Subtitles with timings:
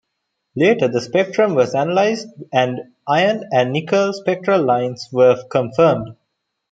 [0.55, 6.15] Later the spectrum was analyzed and Fe and Ni spectral lines were confirmed.